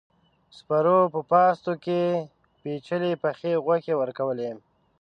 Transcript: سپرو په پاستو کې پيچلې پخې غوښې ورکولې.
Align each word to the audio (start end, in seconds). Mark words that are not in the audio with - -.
سپرو 0.57 0.99
په 1.13 1.19
پاستو 1.31 1.73
کې 1.85 2.01
پيچلې 2.61 3.11
پخې 3.23 3.51
غوښې 3.65 3.93
ورکولې. 4.01 4.51